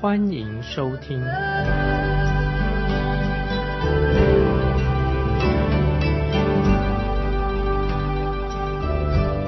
[0.00, 1.20] 欢迎收听。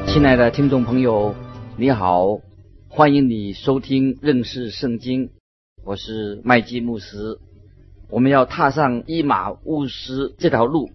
[0.06, 1.34] 亲爱的听众朋友，
[1.78, 2.38] 你好，
[2.90, 5.30] 欢迎你收听认识圣经，
[5.84, 7.38] 我是麦基牧师。
[8.10, 10.90] 我们要踏上伊马乌斯这条路，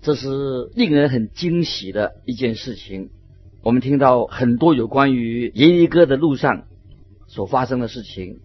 [0.00, 3.10] 这是令人很惊喜的一件事情。
[3.62, 6.64] 我们听到很多有关于耶利哥的路上
[7.26, 8.38] 所发生的事情，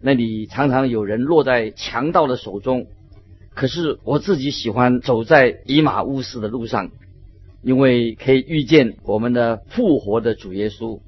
[0.00, 2.86] 那里常常有人落在强盗的手中。
[3.54, 6.90] 可是我自己喜欢走在以马乌斯的路上。
[7.62, 11.00] 因为可以遇见我们的复活的主耶稣。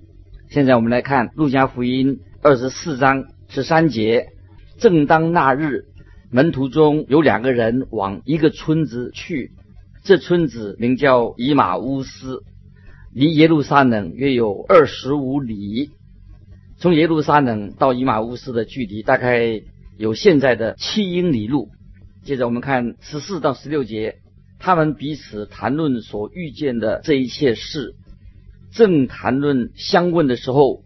[0.51, 4.27] 现在我们来看路加福音二十四章十三节。
[4.77, 5.85] 正当那日，
[6.33, 9.53] 门徒中有两个人往一个村子去，
[10.03, 12.43] 这村子名叫以马乌斯，
[13.15, 15.91] 离耶路撒冷约有二十五里。
[16.79, 19.63] 从耶路撒冷到以马乌斯的距离大概
[19.97, 21.71] 有现在的七英里路。
[22.23, 24.17] 接着我们看十四到十六节。
[24.61, 27.95] 他们彼此谈论所遇见的这一切事，
[28.73, 30.83] 正谈论相问的时候，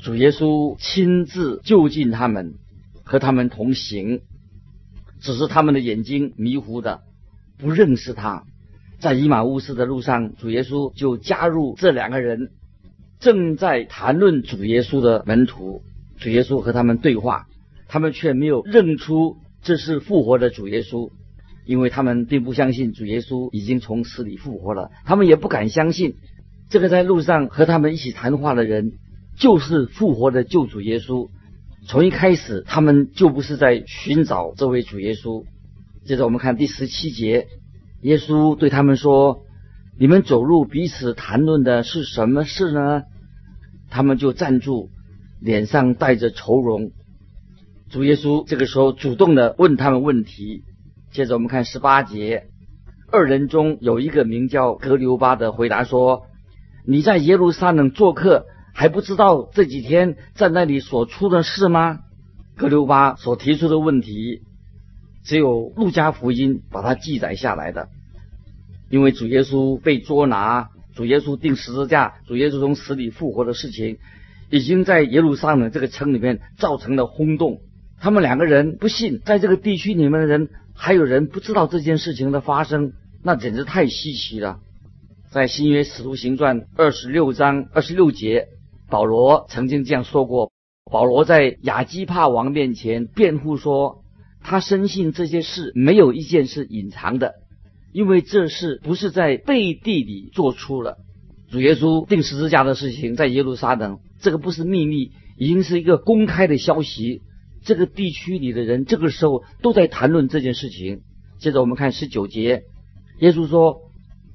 [0.00, 2.54] 主耶稣亲自就近他们，
[3.02, 4.20] 和他们同行。
[5.20, 7.00] 只是他们的眼睛迷糊的，
[7.58, 8.44] 不认识他。
[9.00, 12.52] 在以马乌斯的路上，主耶稣就加入这两个人
[13.20, 15.82] 正在谈论主耶稣的门徒。
[16.18, 17.46] 主耶稣和他们对话，
[17.86, 21.10] 他们却没有认出这是复活的主耶稣。
[21.64, 26.14] 因为他们并不相信主耶稣已经从死里复活了，他们也不敢相信
[26.70, 28.92] 这个在路上和他们一起谈话的人
[29.36, 31.28] 就是复活的救主耶稣。
[31.86, 35.44] 从一开始，他们就不是在寻找这位主耶稣。
[36.06, 37.46] 接着我们看第十七节，
[38.00, 39.42] 耶稣对他们说
[39.98, 43.02] ：“你们走路彼此谈论的是什么事呢？”
[43.90, 44.90] 他们就站住，
[45.40, 46.92] 脸上带着愁容。
[47.90, 50.62] 主耶稣这个时候主动的问他们问题。
[51.10, 52.44] 接着我们看十八节，
[53.10, 56.26] 二人中有一个名叫格留巴的回答说
[56.86, 58.44] ：“你在耶路撒冷做客，
[58.74, 62.00] 还不知道这几天在那里所出的事吗？”
[62.56, 64.42] 格留巴所提出的问题，
[65.24, 67.88] 只有路加福音把它记载下来的。
[68.90, 73.98] 因为主耶稣被捉拿，主耶稣钉十字架，主耶稣从死里复活的事情，
[74.50, 77.60] 已经在耶路撒冷这个城里面造成了轰动。
[78.00, 80.48] 他们两个人不信，在这个地区里面的人。
[80.80, 82.92] 还有人不知道这件事情的发生，
[83.24, 84.60] 那简直太稀奇了。
[85.28, 88.46] 在新约使徒行传二十六章二十六节，
[88.88, 90.52] 保罗曾经这样说过：
[90.88, 94.04] 保罗在亚基帕王面前辩护说，
[94.40, 97.34] 他深信这些事没有一件是隐藏的，
[97.92, 100.98] 因为这事不是在背地里做出了。
[101.50, 107.22] 主耶稣钉十字架的事情在耶路撒冷，这个不是秘密，已经是一个公开的消息。
[107.64, 111.00] 这个地区里的人这个时候都在谈论这件事情。
[111.38, 112.62] 接着我们看十九节，
[113.20, 113.78] 耶稣说：“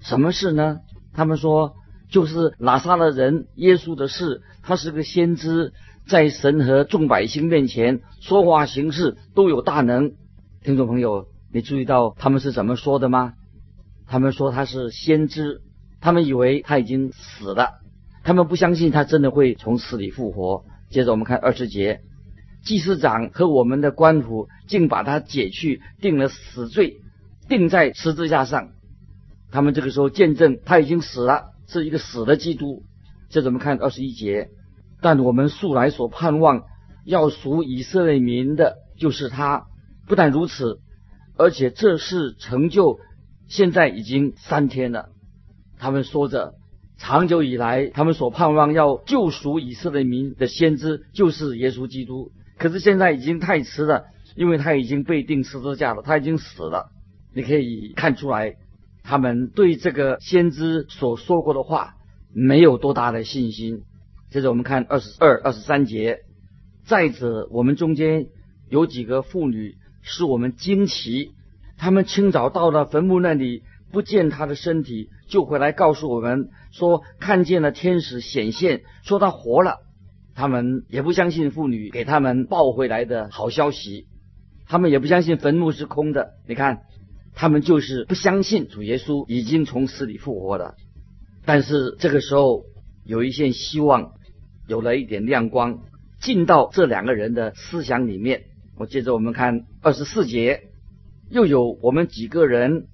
[0.02, 0.78] 什么事呢？”
[1.14, 1.74] 他们说
[2.10, 4.42] ：“就是拿撒勒人耶稣的事。
[4.62, 5.74] 他是个先知，
[6.08, 10.14] 在神和众百姓面前说话行事都有大能。”
[10.64, 13.34] 听众朋友，你注意到他们是怎么说的吗？
[14.14, 15.62] 他们说他是先知，
[16.00, 17.80] 他们以为他已经死了，
[18.24, 20.66] 他们不相信他真的会从死里复活。
[20.92, 22.02] 接着我们看二十节。
[22.64, 26.98] 祭司长和我们的官府竟把他解去，定了死罪，
[27.50, 28.70] 定在十字架上。
[29.50, 32.84] 他们这个时候见证他已经死了，是一个死的基督。
[33.32, 34.50] 这怎么看二十一节？
[35.02, 36.66] 但我们素来所盼望
[37.04, 39.64] 要属以色列民的，就是他。
[40.08, 40.82] 不但如此，
[41.36, 43.00] 而且这事成就，
[43.54, 45.10] 现在已经三天了。
[45.78, 46.56] 他们说着，
[46.98, 52.32] 长久以来他们所盼望要救赎以色列民的先知，就是耶稣基督。
[52.58, 54.06] 可是现在已经太迟了，
[54.36, 56.90] 因为他已经被钉十字架了，他已经死了。
[57.32, 58.56] 你可以看出来，
[59.04, 61.94] 他们对这个先知所说过的话
[62.34, 63.84] 没有多大的信心。
[64.32, 66.22] 接着我们看二十二、二十三节。
[66.86, 68.26] 再者，我们中间
[68.68, 71.34] 有几个妇女使我们惊奇，
[71.84, 79.80] 他们清早到了坟墓那里，不见他的身体，就回来告诉我们说，看见了天使显现，说他活了。
[80.34, 84.08] 他们也不相信妇女给他们抱回来的好消息。
[84.66, 86.36] 他们也不相信坟墓是空的。
[86.48, 86.84] 你看，
[87.36, 90.76] 他们就是不相信主耶稣已经从死里复活了。
[91.44, 92.64] 但是这个时候，
[93.04, 94.14] 有一线希望，
[94.70, 95.80] 有了一点亮光，
[96.22, 98.44] 进到这两个人的思想里面。
[98.78, 100.70] 我接着我们看二十四节，
[101.34, 102.86] 又有我们几个人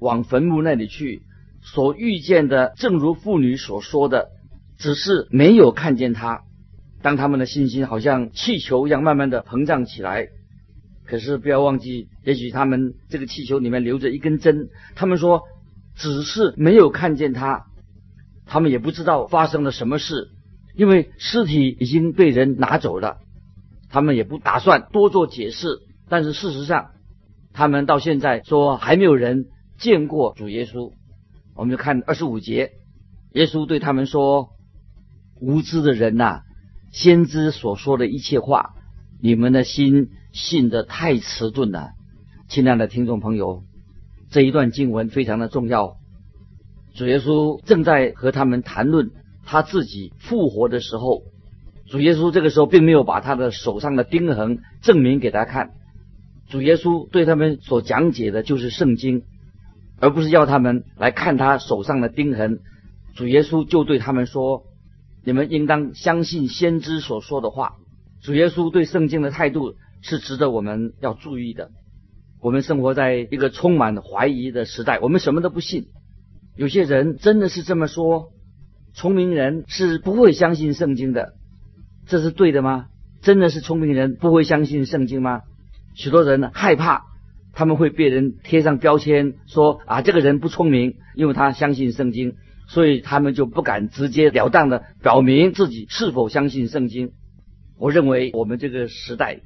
[0.00, 1.22] 往坟墓那里去，
[1.62, 4.30] 所遇见的正如妇女所说的，
[4.76, 6.42] 只是没有看见他。
[7.02, 10.26] 当他们的信心好像气球一样慢慢的膨胀起来，
[11.06, 14.70] 可是不要忘记，也许他们这个气球里面留着一根针。
[14.96, 15.42] 他们说
[15.94, 17.66] 只是没有看见他，
[18.44, 20.30] 他们也不知道发生了什么事，
[20.74, 23.18] 因为尸体已经被人拿走了。
[23.88, 26.90] 他们也不打算多做解释，但是事实上，
[27.54, 29.46] 他们到现在说还没有人
[29.78, 30.92] 见过主耶稣。
[31.54, 32.72] 我们就看二十五节，
[33.32, 34.50] 耶稣对他们说
[35.40, 36.40] ：“无知的人呐！”
[36.90, 38.74] 先知所说的一切话，
[39.20, 41.90] 你们的心信得太迟钝了，
[42.48, 43.62] 亲爱的听众朋友，
[44.30, 45.96] 这一段经文非常的重要。
[46.94, 49.10] 主耶稣正在和他们谈论
[49.44, 51.22] 他自己复活的时候，
[51.86, 55.70] 主耶稣这个时候并没有把他的手上的钉痕证明给他看。
[56.48, 59.22] 主耶稣对他们所讲解的就是圣经，
[59.98, 62.60] 而不是要他们来看他手上的钉痕。
[63.14, 64.64] 主耶稣就对他们说。
[65.26, 67.76] 你们应当相信先知所说的话。
[68.20, 71.70] 主耶稣对圣经的态度是值得我们要注意的。
[72.42, 75.86] 我们生活在一个充满怀疑的时代，我们什么都不信。
[76.56, 78.32] 有些人真的是这么说：
[78.92, 81.32] 聪明人是不会相信圣经的，
[82.06, 82.88] 这是对的吗？
[83.22, 85.40] 真的是聪明人不会相信圣经吗？
[85.94, 87.06] 许多人呢害怕
[87.52, 92.34] 他们会被人贴上标签，说啊这个人不聪明，因为他相信圣经。
[92.66, 97.12] 所以他们就不敢直截了当的表明自己是否相信圣经。
[97.76, 99.42] 我认为我们这个时代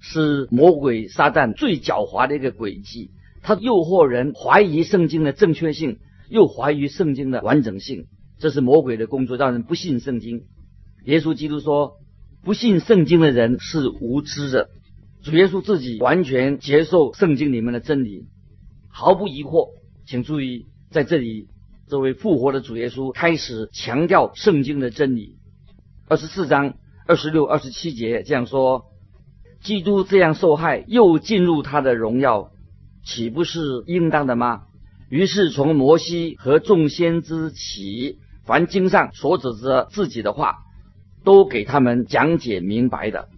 [0.00, 5.98] 是魔鬼撒旦最狡猾的一个诡计，他诱惑人怀疑圣经的正确性，
[6.28, 8.06] 又怀疑圣经的完整性。
[8.40, 10.42] 这是魔鬼的工作，让人不信圣经。
[11.04, 11.98] 耶稣基督说，
[12.42, 14.70] 不信圣经的人是无知的。
[15.22, 18.26] 主耶稣自己完全接受圣经里面的真理，
[18.88, 19.68] 毫不疑惑。
[20.06, 21.48] 请注意，在这里。
[21.88, 25.38] 这位复活的主耶稣开始强调圣经的真理。
[26.06, 26.74] 二十四章
[27.04, 28.84] 二十六、二十七节这样说：
[29.60, 32.52] 基督这样受害，又进入他的荣耀，
[33.04, 34.66] 岂不是应当的吗？
[35.08, 40.58] 于是从摩西和众先知起，凡经上所指着自己的话，
[41.24, 43.28] 都给他们讲解明白的。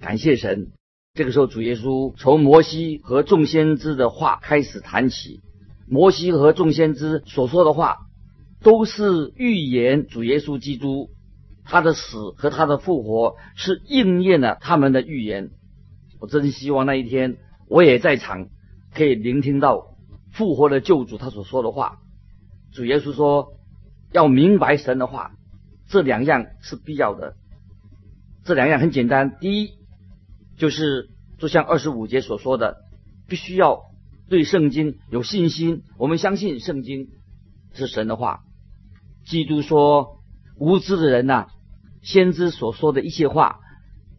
[0.00, 0.68] 感谢神！
[1.14, 5.40] 这个时候，主耶稣从摩西和众先知的话开始谈起。
[5.88, 7.96] 摩西和众先知所说的话，
[8.60, 11.10] 都是预言主耶稣基督
[11.64, 15.50] 他的死和他的复活是应验了他们的预言。
[16.20, 17.38] 我真希望那一天
[17.68, 18.48] 我也在场，
[18.94, 19.96] 可以聆听到
[20.32, 21.98] 复活的救主他所说的话。
[22.72, 23.54] 主耶稣说，
[24.12, 25.32] 要明白神的话，
[25.88, 27.34] 这两样是必要的。
[28.44, 29.72] 这两样很简单，第一
[30.58, 31.08] 就是
[31.38, 32.76] 就像二十五节所说的，
[33.26, 33.88] 必须要。
[34.30, 37.08] 对圣经有信心，我们相信圣经
[37.72, 38.40] 是神的话。
[39.24, 40.20] 基督说
[40.60, 41.46] ：“无知的人呐，
[42.02, 43.60] 先知所说的一些话，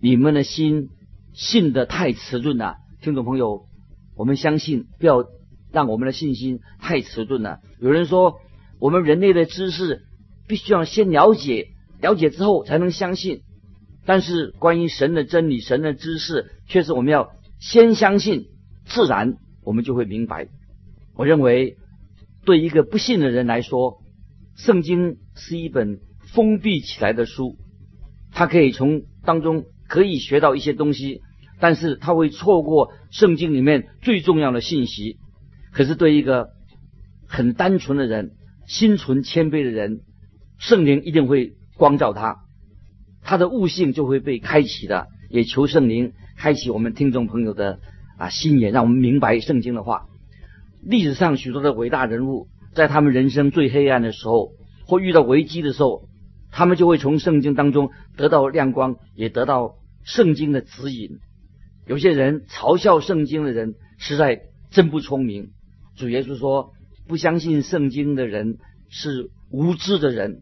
[0.01, 0.89] 你们的心
[1.33, 3.67] 信得太迟钝了。”听众朋友，
[4.15, 5.25] 我们相信，不要
[5.71, 7.59] 让我们的信心太迟钝了。
[7.79, 8.39] 有人说，
[8.79, 10.01] 我们人类的知识
[10.47, 11.67] 必须要先了解，
[12.01, 13.43] 了解之后才能相信。
[14.09, 18.47] 但是关于神的真理、神的知识，却是我们要先相信，
[18.85, 19.35] 自然。
[19.63, 20.47] 我们就会明白，
[21.15, 21.77] 我认为
[22.43, 24.01] 对一个不信的人来说，
[24.55, 25.99] 圣经是一本
[26.33, 27.57] 封闭起来的书，
[28.31, 31.21] 他可以从当中可以学到一些东西，
[31.59, 35.19] 但是他会错过圣经里面最重要的信息。
[35.71, 36.49] 可是对一个
[37.27, 38.31] 很单纯的人、
[38.65, 40.01] 心存谦卑的人，
[40.57, 42.37] 圣灵一定会光照他，
[43.29, 45.05] 他的悟性就会被开启的。
[45.29, 47.79] 也求圣灵开启我们听众朋友的。
[48.17, 50.07] 啊，心眼让我们明白圣经的话。
[50.83, 54.51] 历史上许多的伟大人物，在他们人生最黑暗的时候，
[54.87, 56.09] 或遇到危机的时候，
[56.51, 61.19] 他们就会从圣经当中得到亮光，也得到圣经的指引。
[61.85, 65.51] 有些人嘲笑圣经的人，实在真不聪明。
[65.95, 66.73] 主耶稣说，
[67.07, 68.57] 不相信圣经的人
[68.89, 70.41] 是无知的人。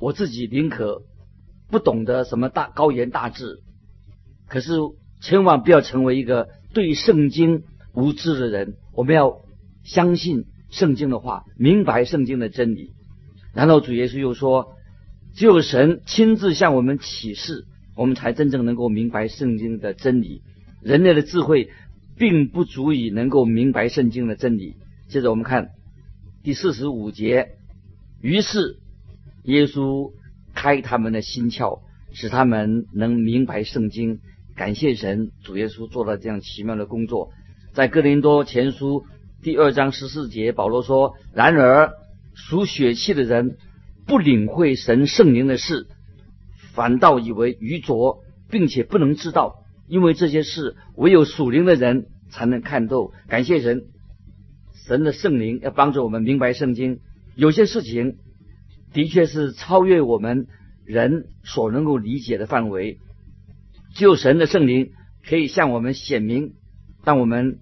[0.00, 1.02] 我自己宁可
[1.70, 3.60] 不懂得什么大高言大志，
[4.48, 4.72] 可是
[5.20, 6.48] 千万不要成为一个。
[6.74, 7.62] 对圣经
[7.94, 9.40] 无知的人，我们要
[9.82, 12.92] 相信圣经的话，明白圣经的真理。
[13.54, 14.74] 然后主耶稣又说
[15.34, 17.64] ：“只有神亲自向我们启示，
[17.96, 20.42] 我们才真正能够明白圣经的真理。
[20.82, 21.70] 人类的智慧
[22.18, 24.76] 并不足以能够明白圣经的真理。
[25.08, 25.70] 接着我们看
[26.42, 27.52] 第四十五节，
[28.20, 28.80] 于是
[29.44, 30.12] 耶稣
[30.56, 31.82] 开他们的心窍，
[32.12, 34.18] 使他们能明白圣经。
[34.56, 37.30] 感谢神，主耶稣做了这样奇妙的工作。
[37.74, 39.04] 在哥林多前书
[39.42, 41.92] 第二章十四节，保罗说：“然而
[42.34, 43.58] 属血气的人
[44.06, 45.86] 不领会神圣灵的事，
[46.72, 53.84] 反倒以为愚拙，并且不能知道，因为这些事唯有属灵的人才能看透。”感谢神，
[54.86, 57.00] 神的圣灵要帮助我们明白圣经。
[57.34, 58.16] 有些事情
[58.92, 60.46] 的确是超越我们
[60.84, 62.98] 人所能够理解的范围。
[63.94, 64.92] 只有神的圣灵
[65.26, 66.54] 可以向我们显明。
[67.04, 67.58] 当我们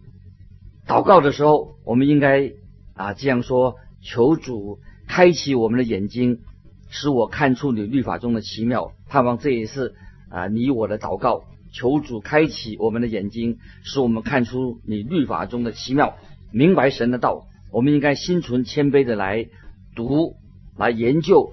[0.86, 2.52] 祷告的时候，我们应该
[2.94, 6.40] 啊这样说：求主开启我们的眼睛，
[6.88, 8.92] 使我看出你律法中的奇妙。
[9.08, 9.94] 盼望这也是
[10.30, 11.44] 啊你我的祷告。
[11.72, 16.16] 求主开启我们的眼睛，使我们看出你律法中的奇妙，
[16.52, 17.46] 明白神的道。
[17.72, 19.48] 我们应该心存谦卑的来
[19.96, 20.36] 读、
[20.76, 21.52] 来研究、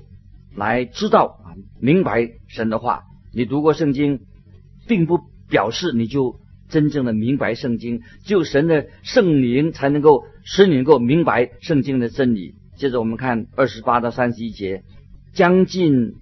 [0.56, 1.40] 来知道
[1.80, 3.04] 明白神的话。
[3.34, 4.22] 你读过圣经？
[4.88, 12.56] 并不表示你就真正的明白圣经，只有神的圣灵才能够使你能够明白圣经的真理。
[12.76, 14.84] 接着我们看二十八到三十一节，
[15.34, 16.16] 将近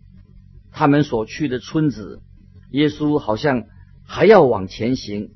[0.72, 2.22] 他们所去的村子，
[2.72, 3.64] 耶稣好像
[4.06, 5.30] 还要往前行，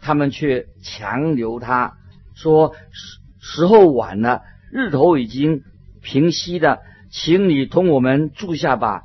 [0.00, 1.94] 他们却强留他
[2.34, 5.62] 说时时候晚了，日头已经
[6.00, 6.78] 平息了，
[7.10, 9.02] 请你同我们住下吧。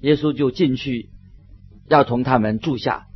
[0.00, 1.10] 耶稣就进去。
[1.88, 3.06] 要同他们住下。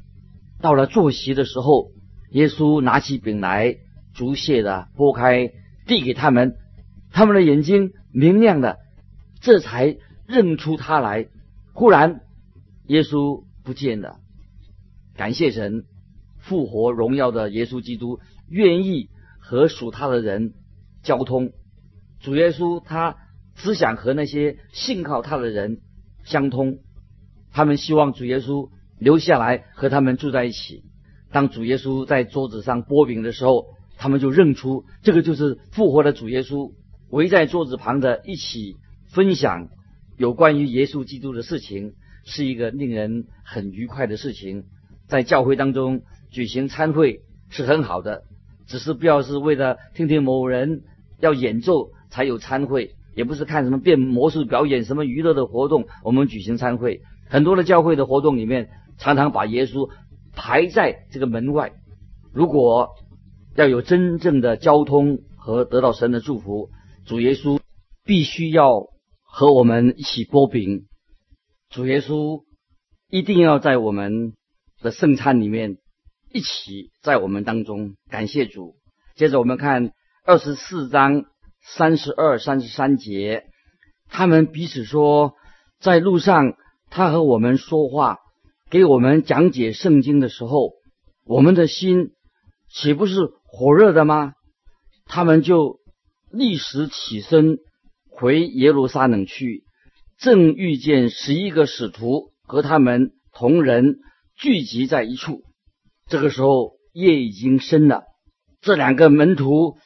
[0.60, 1.90] 到了坐席的时候，
[2.30, 3.76] 耶稣拿起饼来，
[4.14, 5.52] 逐谢的拨开，
[5.86, 6.56] 递给他们。
[7.10, 8.78] 他们的眼睛明亮的，
[9.40, 11.28] 这才认出他来。
[11.72, 12.20] 忽然，
[12.86, 14.20] 耶稣不见了。
[15.16, 15.84] 感谢神，
[16.38, 20.54] 复活荣耀的耶稣基督愿意和属他的人
[21.02, 21.52] 交通。
[22.20, 23.16] 主耶稣他
[23.62, 25.80] 只想和那些信靠他的人
[26.24, 26.78] 相通。
[27.52, 30.84] 他们希望主耶稣留下来和他们住在一起。
[31.32, 36.72] 当主耶稣在桌子上剥饼的时候，他们就认出这个就是复活的主耶稣。
[37.10, 38.76] 围在桌子旁的一起
[39.12, 39.68] 分享
[40.16, 44.64] 有关于耶稣基督的事情，是一个令人很愉快的事情。
[45.08, 48.22] 在教会当中举行参会是很好的，
[48.68, 50.82] 只是不要是为了听听某人
[51.18, 57.02] 要演奏才有参会，也不是看什么变魔术表演、什么娱乐的活动，我们举行参会。
[57.28, 59.90] 很多的教会的活动里面，常常把耶稣
[60.32, 61.74] 排在这个门外。
[62.32, 62.88] 如果
[63.56, 66.70] 要有真正的交通和得到神的祝福，
[67.04, 67.60] 主耶稣
[68.06, 68.86] 必须要
[69.20, 70.86] 和我们一起剥饼。
[71.68, 72.44] 主耶稣
[73.10, 74.32] 一定要在我们
[74.80, 75.76] 的圣餐里面
[76.32, 77.96] 一起在我们当中。
[78.08, 78.76] 感谢主。
[79.14, 79.92] 接着我们看
[80.24, 81.26] 二十四章
[81.62, 83.44] 三十二、三十三节，
[84.08, 85.34] 他们彼此说，
[85.80, 86.54] 在路上。
[86.92, 88.18] 他和我们说话，
[88.68, 90.72] 给我们讲解圣经的时候，
[91.24, 92.10] 我们的心
[92.68, 94.32] 岂不是火热的吗？
[95.06, 95.78] 他们就
[96.32, 97.58] 立时起身
[98.08, 99.62] 回耶路撒冷去，
[100.18, 104.00] 正遇见十一个使徒和他们同人
[104.36, 105.42] 聚集在一处。
[106.08, 108.02] 这个时候夜已经深了，
[108.60, 109.76] 这两个门徒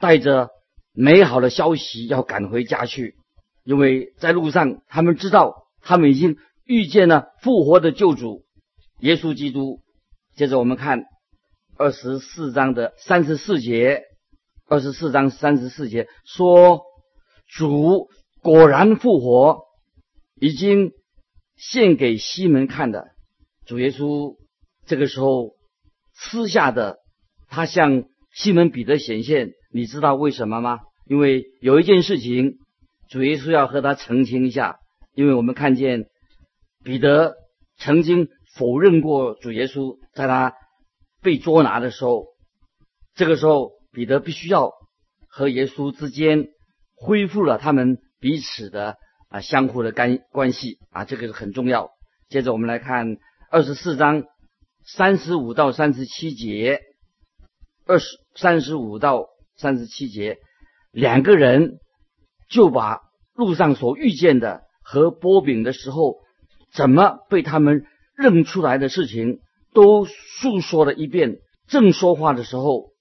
[0.00, 0.48] 带着
[0.96, 3.14] 美好的消息要赶回家去，
[3.62, 5.62] 因为在路上他们知道。
[5.88, 8.44] 他们已经遇见了复活的救主
[8.98, 9.82] 耶稣基督。
[10.34, 11.04] 接着我们看
[11.76, 14.02] 二十四章的三十四节，
[14.66, 16.82] 二十四章三十四节说
[17.46, 18.08] ：“主
[18.42, 19.60] 果然复活，
[20.40, 20.90] 已经
[21.54, 23.06] 献给西门看的。”
[23.64, 24.34] 主耶稣
[24.86, 25.54] 这个时候
[26.14, 26.98] 私下的，
[27.46, 29.52] 他向西门彼得显现。
[29.76, 30.80] 你知道为什么吗？
[31.04, 32.56] 因为有一件事情，
[33.10, 34.78] 主耶稣要和他澄清一下。
[35.12, 36.06] 因为我们看见
[36.82, 37.34] 彼得
[37.76, 40.54] 曾经否认过主耶稣，在他
[41.20, 42.24] 被捉拿的时候，
[43.14, 44.72] 这个时候彼得必须要
[45.28, 46.48] 和耶稣之间
[46.94, 48.96] 恢复了他们彼此的
[49.28, 51.90] 啊相互的干关系啊，这个是很重要。
[52.30, 53.18] 接着我们来看
[53.50, 54.24] 二十四章
[54.86, 56.80] 三十五到三十七节，
[57.86, 59.26] 二十三十五到
[59.56, 60.38] 三十七节，
[60.92, 61.78] 两个人
[62.48, 63.00] 就把
[63.34, 64.62] 路上所遇见的。
[64.88, 66.18] 和波饼的时候，
[66.72, 69.40] 怎么被他们认出来的事情
[69.74, 71.38] 都诉说了一遍。
[71.66, 72.92] 正说话的时候，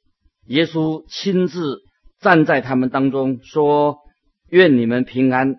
[0.48, 1.84] 耶稣亲自
[2.20, 4.00] 站在他们当中，说
[4.50, 5.58] ：“愿你们平安。”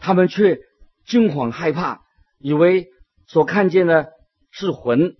[0.00, 0.60] 他们却
[1.04, 2.00] 惊慌害怕，
[2.38, 2.88] 以为
[3.26, 4.08] 所看见的
[4.50, 5.16] 是魂。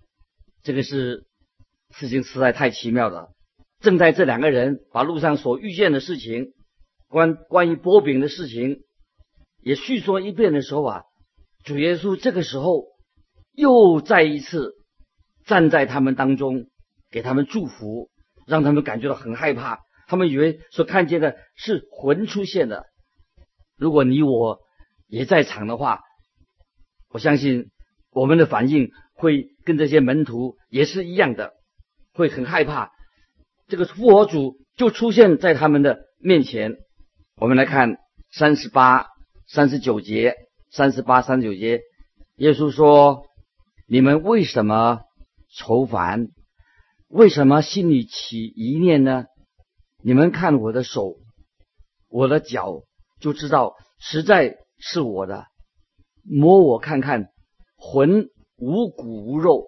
[0.62, 1.26] 这个是
[1.90, 3.28] 事情实在太奇妙了。
[3.80, 6.52] 正在这两个人把路上所遇见的事情，
[7.08, 8.82] 关关于波饼的事情，
[9.62, 11.02] 也叙说一遍的时候啊，
[11.64, 12.84] 主耶稣这个时候
[13.52, 14.74] 又再一次
[15.46, 16.66] 站在他们当中，
[17.10, 18.10] 给他们祝福，
[18.46, 19.80] 让他们感觉到很害怕。
[20.06, 22.84] 他们以为所看见的是魂出现的。
[23.78, 24.60] 如果你我
[25.06, 26.00] 也在场的话，
[27.08, 27.70] 我相信
[28.10, 31.54] 我们的反应会跟这些门徒也是一样的，
[32.12, 32.90] 会很害怕。
[33.70, 36.76] 这个复活主就出现在他们的面前。
[37.36, 37.98] 我们来看
[38.32, 39.06] 三十八、
[39.46, 40.34] 三十九节，
[40.72, 41.80] 三十八、三十九节，
[42.34, 43.22] 耶稣说
[43.86, 45.02] ：“你们为什么
[45.56, 46.26] 愁烦？
[47.06, 49.26] 为什么心里起疑念呢？
[50.02, 51.14] 你们看我的手，
[52.08, 52.82] 我的脚。”
[53.20, 55.44] 就知道实在是我的，
[56.24, 57.26] 摸我看看，
[57.76, 59.66] 魂无骨无肉，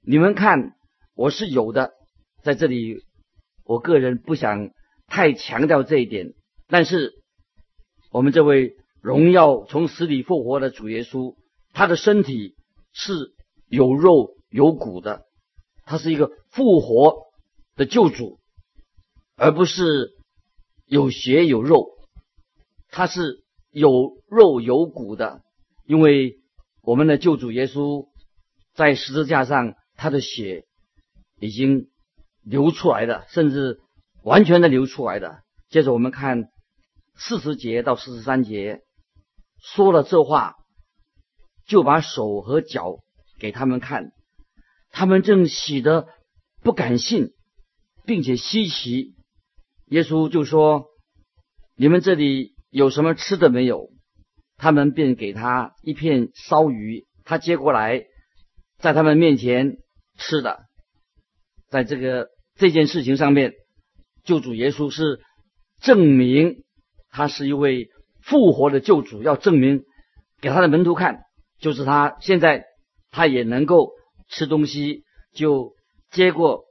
[0.00, 0.72] 你们看
[1.14, 1.92] 我是有的。
[2.42, 3.02] 在这里，
[3.64, 4.70] 我个人不想
[5.06, 6.34] 太强调这一点，
[6.68, 7.12] 但是
[8.10, 11.34] 我们这位荣耀从死里复活的主耶稣，
[11.72, 12.54] 他的身体
[12.92, 13.34] 是
[13.68, 15.24] 有肉有骨的，
[15.84, 17.24] 他是一个复活
[17.74, 18.38] 的救主，
[19.36, 20.12] 而不是
[20.86, 21.92] 有血有肉。
[22.96, 23.42] 他是
[23.72, 25.42] 有肉有骨的，
[25.84, 26.38] 因为
[26.80, 28.06] 我们的救主耶稣
[28.72, 30.64] 在十字架上，他的血
[31.40, 31.88] 已经
[32.44, 33.80] 流出来的，甚至
[34.22, 35.42] 完全的流出来的。
[35.68, 36.44] 接着我们看
[37.16, 38.82] 四十节到四十三节，
[39.60, 40.54] 说了这话，
[41.66, 42.98] 就把手和脚
[43.38, 44.12] 给他们看，
[44.90, 46.08] 他们正喜得
[46.62, 47.30] 不敢信，
[48.04, 49.14] 并且稀奇。
[49.86, 50.86] 耶稣就说
[51.76, 53.92] ：“你们这里。”有什么吃的没有？
[54.56, 58.02] 他们便给他一片烧鱼，他接过来，
[58.78, 59.76] 在他们面前
[60.18, 60.64] 吃的。
[61.68, 63.54] 在这个这件事情上面，
[64.24, 65.20] 救主耶稣是
[65.80, 66.64] 证明
[67.10, 67.88] 他是一位
[68.22, 69.84] 复活的救主，要证明
[70.40, 71.22] 给他的门徒看，
[71.58, 72.64] 就是他现在
[73.10, 73.92] 他也能够
[74.28, 75.72] 吃东西，就
[76.10, 76.64] 接过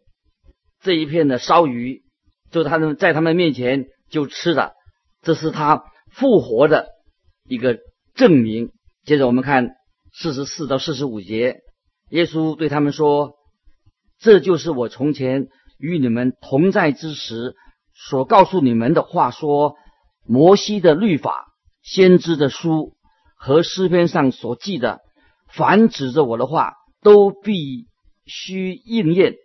[0.82, 2.04] 这一片的烧鱼，
[2.52, 4.74] 就他们在他们面前就吃了，
[5.22, 5.84] 这是他。
[6.16, 6.90] 复活的
[7.48, 7.80] 一个
[8.14, 8.70] 证明。
[9.04, 9.72] 接着我们看
[10.14, 11.62] 四十四到四十五节，
[12.12, 13.34] 耶稣对他们说
[14.22, 15.48] ：“这就是我从前
[15.84, 17.58] 与你们同在之时
[17.94, 19.32] 所告诉你们的话。
[19.32, 19.76] 说
[20.26, 21.48] 摩西的律法、
[21.82, 22.94] 先知的书
[23.36, 25.02] 和诗篇上所记的，
[25.50, 27.88] 凡指着我的话，都必
[28.26, 29.36] 须应验。”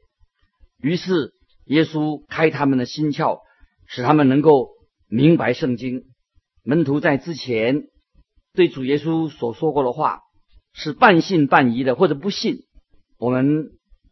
[0.80, 1.32] 于是
[1.64, 3.40] 耶稣开他们的心窍，
[3.88, 4.68] 使他们能够
[5.08, 6.04] 明白圣经。
[6.62, 7.88] 门徒在之前
[8.54, 10.20] 对主耶稣所说过的话
[10.72, 12.58] 是半信半疑的，或者不信。
[13.18, 13.70] 我们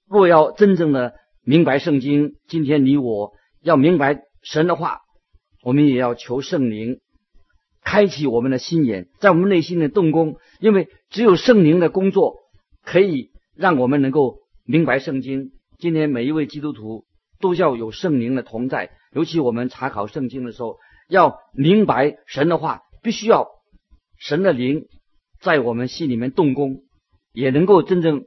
[0.08, 1.14] 若要真正的
[1.48, 3.32] 明白圣经，今天你我
[3.62, 5.02] 要明白神的话，
[5.62, 6.98] 我们也要求圣灵
[7.84, 10.38] 开启我们的心眼，在我们内心的动工。
[10.58, 12.34] 因为只有圣灵的工作
[12.82, 15.52] 可以让我们能够明白圣经。
[15.78, 17.04] 今天每一位基督徒
[17.38, 20.78] 都要有圣灵的同在，尤其我们查考圣经的时候。
[21.08, 23.46] 要明白神的话，必须要
[24.18, 24.88] 神的灵
[25.40, 26.82] 在我们心里面动工，
[27.32, 28.24] 也能够真正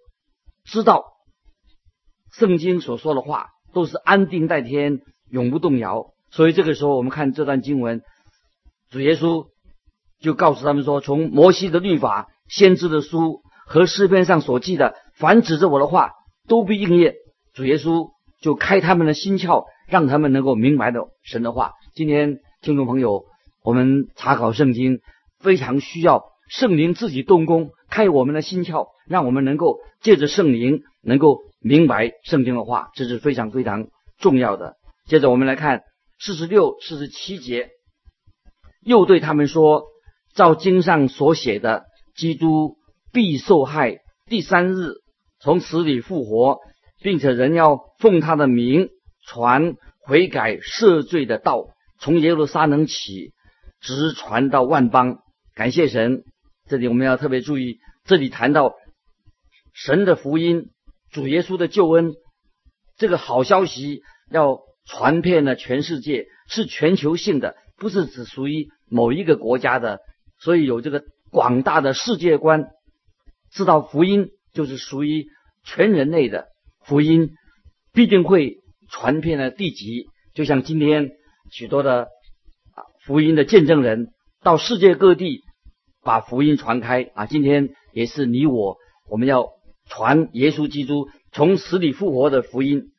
[0.63, 1.03] 知道
[2.33, 6.13] 圣经所说的话都是安定在天，永不动摇。
[6.31, 8.01] 所以这个时候，我们看这段经文，
[8.89, 9.47] 主耶稣
[10.19, 16.11] 就告诉他们说：从摩西的律法、先知的书和诗篇上所记的，凡指着我的话，
[16.47, 17.15] 都必应验。
[17.53, 18.09] 主耶稣
[18.41, 21.73] 就开他们的心窍，让他们能够明白的神的话。
[21.93, 22.39] 今天。
[22.61, 23.23] 听众朋友，
[23.63, 24.99] 我们查考圣经
[25.39, 34.75] 非常需要圣灵自己动工，开我们的心窍，让我们能够借着圣灵能够明白圣经的话，这是非常非常重要的。
[35.07, 35.83] 接着我们来看
[36.19, 37.69] 四十六、四十七节，
[38.81, 39.83] 又对他们说
[40.33, 42.77] ：“照经上所写的，基督
[43.11, 44.93] 必受害，第三日
[45.39, 46.59] 从死里复活，
[47.01, 48.89] 并且人要奉他的名
[49.25, 51.67] 传悔改赦罪的道。”
[52.01, 53.33] 从耶路撒冷起，
[53.81, 55.17] 直传到万邦。
[55.53, 56.23] 感谢神！
[56.65, 58.75] 这里我们要特别注意，这里谈到
[59.73, 60.69] 神的福音、
[61.11, 62.13] 主耶稣的救恩，
[62.97, 69.99] 这个好消息要传遍了全世界，是全球性的，不是只属于某一个国家的。
[70.39, 72.69] 所以有这个广大的世界观，
[73.51, 75.27] 知道福音就是属于
[75.63, 76.47] 全人类的
[76.85, 77.31] 福音，
[77.93, 78.57] 必定会
[78.89, 80.07] 传遍了地极。
[80.33, 81.11] 就像今天。
[81.51, 82.01] 许多的
[82.75, 84.09] 啊福音的见证人
[84.43, 85.41] 到世界各地
[86.03, 87.25] 把福音传开啊！
[87.25, 88.77] 今天也是你我，
[89.09, 89.47] 我们要
[89.89, 92.91] 传耶稣基督从死里复活的福音。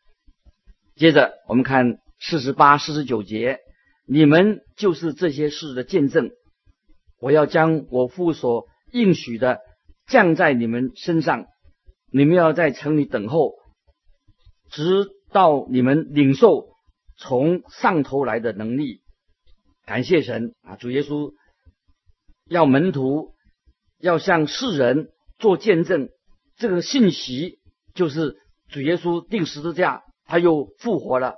[0.96, 3.60] 接着我们看四十八、四十九节，
[4.06, 6.30] 你们就是这些事的见证。
[7.20, 9.60] 我要将我父所应许的
[10.06, 11.46] 降在你们身上，
[12.12, 13.54] 你们要在城里等候，
[14.70, 16.70] 直到你们领受
[17.16, 19.00] 从上头来的能力。
[19.86, 20.76] 感谢神啊！
[20.76, 21.32] 主耶稣
[22.46, 23.34] 要门徒
[23.98, 26.08] 要向世人做见证，
[26.60, 27.58] 这个信息
[27.94, 28.36] 就是
[28.68, 31.34] 主耶稣定十字架，他又复活了。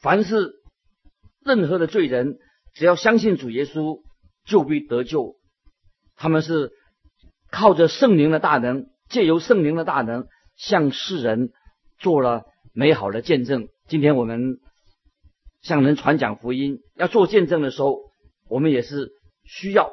[0.00, 0.54] 凡是
[1.44, 2.36] 任何的罪人，
[2.74, 4.02] 只要相信主耶稣，
[4.44, 5.36] 就必得救。
[6.16, 6.72] 他们是
[7.48, 10.26] 靠着圣灵的大能，借由圣灵的大能，
[10.56, 11.52] 向世人
[12.00, 12.42] 做了
[12.74, 13.68] 美好的见证。
[13.86, 14.58] 今天我们。
[15.60, 17.98] 向人传讲福音，要做见证的时候，
[18.48, 19.10] 我们也是
[19.44, 19.90] 需要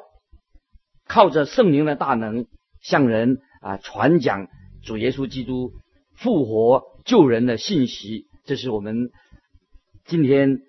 [1.08, 2.46] 靠着圣灵的大能，
[2.80, 4.48] 向人啊传讲
[4.82, 5.72] 主耶稣基督
[6.14, 8.26] 复活救人的信息。
[8.44, 9.10] 这是我们
[10.04, 10.60] 今天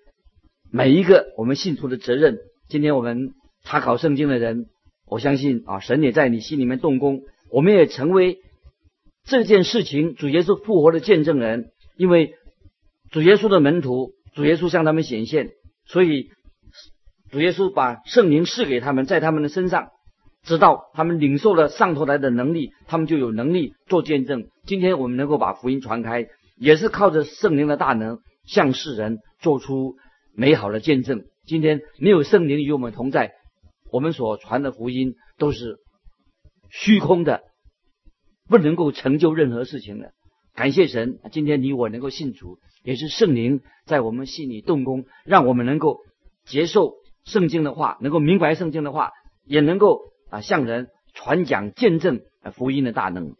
[0.70, 2.38] 每一个我们信徒的责任。
[2.68, 4.66] 今天我们查考圣经的人，
[5.06, 8.38] 我相信啊，神也在你心里面动工，我们也成为
[9.24, 12.34] 这件事情主耶稣复活的见证人，因为
[13.10, 14.12] 主耶稣的门徒。
[14.34, 15.50] 主耶稣向他们显现，
[15.84, 16.28] 所以
[17.32, 19.88] 主耶稣把圣灵赐给他们，在他们的身上，
[20.48, 24.48] 直到他们领受了上头来的能力，他们就有能力做见证。
[24.64, 29.96] 今天我们能够把福音传开，也是靠着圣灵的大能，向世人做出
[30.34, 31.24] 美好的见证。
[31.44, 33.32] 今天没有圣灵与我们同在，
[33.92, 35.76] 我们所传的福音都是
[36.70, 37.42] 虚空的，
[38.48, 40.12] 不能够成就任何事情的。
[40.54, 42.58] 感谢神，今天你我能够信主。
[42.82, 45.98] 也是圣灵在我们心里动工，让我们能够
[46.46, 49.10] 接受圣经的话，能够明白圣经的话，
[49.44, 52.20] 也能够啊向人传讲见证
[52.54, 53.34] 福音的大能。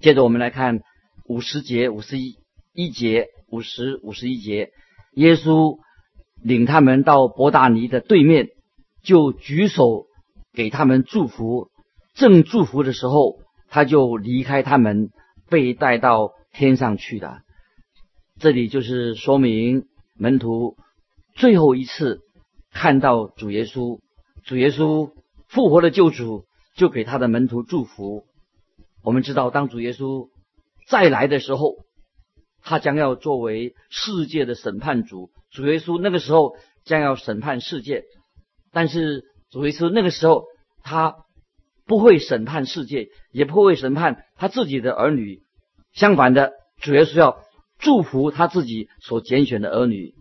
[0.00, 0.80] 接着我们来看
[1.26, 2.36] 五十节、五十一
[2.72, 4.70] 一节、五十五十一节，
[5.12, 5.78] 耶稣
[6.42, 8.48] 领他们到伯大尼的对面，
[9.02, 10.06] 就举手
[10.52, 11.68] 给他们祝福。
[12.14, 15.10] 正祝福的时候，他就离开他们，
[15.48, 17.40] 被带到天上去了。
[18.38, 19.84] 这里就是说明
[20.16, 20.76] 门徒
[21.34, 22.20] 最后一次
[22.72, 24.00] 看到主耶稣，
[24.44, 25.12] 主耶稣
[25.50, 26.44] 复活的救主，
[26.76, 28.24] 就给他的门徒祝福。
[29.02, 30.28] 我们知道，当主耶稣
[30.86, 31.76] 再来的时候，
[32.62, 35.30] 他将要作为世界的审判主。
[35.50, 38.04] 主耶稣那个时候将要审判世界，
[38.72, 40.44] 但是主耶稣那个时候
[40.84, 41.16] 他
[41.84, 45.42] 不会审判世界，也不会审判他自己的儿女。
[45.92, 47.42] 相反的，主耶稣要。
[47.82, 50.12] 祝福他自己所拣选的儿女，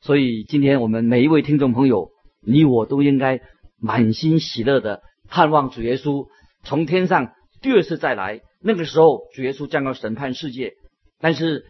[0.00, 2.10] 所以今天我们每一位听众朋友，
[2.42, 3.42] 你我都应该
[3.80, 6.26] 满心喜乐的盼望主耶稣
[6.64, 8.40] 从天上第二次再来。
[8.60, 10.72] 那个时候，主耶稣将要审判世界，
[11.20, 11.66] 但是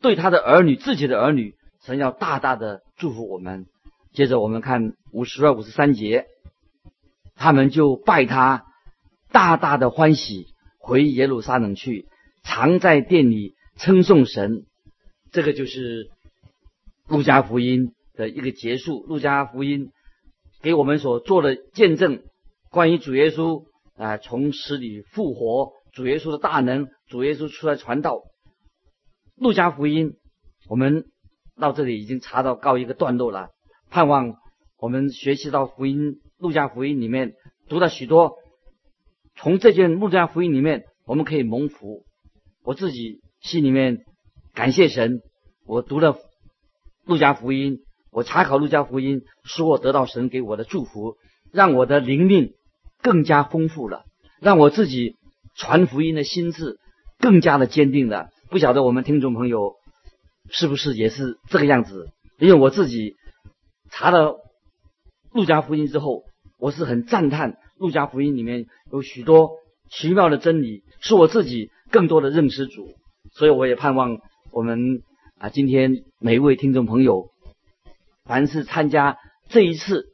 [0.00, 3.66] 对他的儿女、自己的儿女，神要大大的祝福我们。
[4.14, 6.26] 接着我们看五十二、五十三节，
[7.34, 8.64] 他们就拜他，
[9.30, 10.46] 大大的欢喜，
[10.78, 12.06] 回耶路撒冷去，
[12.42, 14.64] 常在殿里称颂神。
[15.30, 16.08] 这个就是
[17.08, 19.04] 路加福音的一个结束。
[19.06, 19.90] 路加福音
[20.62, 22.22] 给我们所做的见证，
[22.70, 23.64] 关于主耶稣
[23.96, 28.22] 啊从死里复活，主耶稣的大能，主耶稣出来传道。
[29.36, 30.14] 路加福音
[30.68, 31.04] 我们
[31.56, 33.50] 到这里已经查到告一个段落了。
[33.90, 34.34] 盼望
[34.78, 37.34] 我们学习到福音，路加福音里面
[37.68, 38.36] 读到许多，
[39.36, 42.04] 从这件路加福音里面我们可以蒙福。
[42.62, 44.04] 我自己心里面。
[44.54, 45.20] 感谢神，
[45.66, 46.18] 我读了
[47.04, 47.78] 路加福音，
[48.10, 51.16] 我查考路加福音，使我得到神给我的祝福，
[51.52, 52.54] 让我的灵命
[53.02, 54.04] 更加丰富了，
[54.40, 55.16] 让我自己
[55.54, 56.78] 传福音的心智
[57.18, 58.30] 更加的坚定了。
[58.50, 59.74] 不晓得我们听众朋友
[60.50, 62.08] 是不是也是这个样子？
[62.38, 63.16] 因为我自己
[63.90, 64.36] 查了
[65.32, 66.24] 路加福音之后，
[66.58, 69.50] 我是很赞叹路加福音里面有许多
[69.90, 72.94] 奇妙的真理，使我自己更多的认识主，
[73.32, 74.18] 所以我也盼望。
[74.50, 75.02] 我们
[75.38, 77.28] 啊，今天每一位听众朋友，
[78.28, 79.16] 凡是参加
[79.48, 80.04] 这一次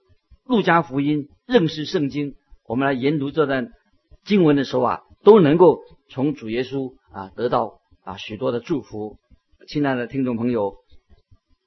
[0.44, 3.72] 路加福音认识圣经，我们来研读这段
[4.24, 9.18] 经文的时候啊，都能够从主耶稣啊得到啊许多的祝福。
[9.66, 10.76] 亲爱的听众朋友，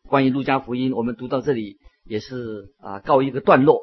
[0.07, 3.81] 关于路加福音，我们读到这里也是啊告一个段落。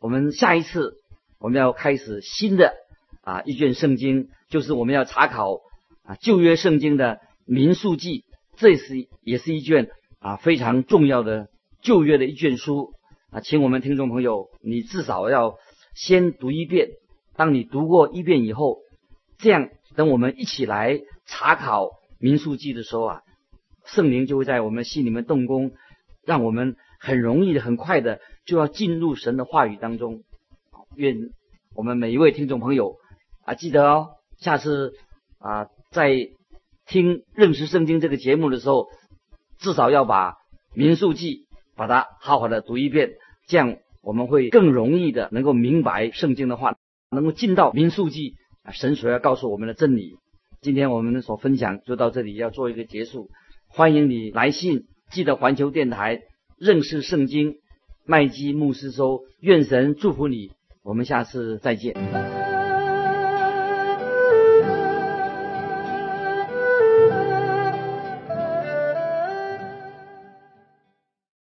[0.00, 0.94] 我们下一次
[1.38, 2.74] 我们要开始新的
[3.22, 5.60] 啊一卷圣经，就是我们要查考
[6.02, 7.20] 啊旧约圣经的。
[7.46, 8.24] 民数记，
[8.56, 11.48] 这是也是一卷啊非常重要的
[11.84, 12.94] 旧约的一卷书
[13.30, 15.56] 啊，请我们听众朋友，你至少要
[15.94, 16.88] 先读一遍。
[17.36, 18.78] 当你读过一遍以后，
[19.36, 23.20] 这样等我们一起来查考民数记的时候啊，
[23.84, 25.72] 圣灵就会在我们心里面动工，
[26.24, 30.22] 让我们很容易的、很快的就要进入神的话语当中。
[30.96, 31.32] 愿
[31.74, 32.96] 我们每一位听众朋友
[33.44, 34.94] 啊，记得哦，下次
[35.38, 36.30] 啊在
[36.86, 38.86] 听认识圣经这个节目的时候，
[39.58, 40.38] 至少要把
[40.72, 43.14] 民数记把它好好的读一遍，
[43.46, 46.76] 这样我们会更容易的能够明白圣经的话，
[47.10, 50.16] 能够进到民数记啊神所要告诉我们的真理。
[50.60, 53.28] 今天我们所分享就到这里，要做一个结束。
[53.66, 56.22] 欢迎你来信，记得环球电台
[56.58, 57.56] 认识圣经
[58.06, 60.52] 麦基牧师说，愿神祝福你。
[60.82, 62.33] 我们下次再见。